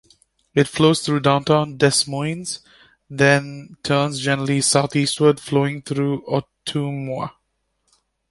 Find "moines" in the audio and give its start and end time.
2.07-2.61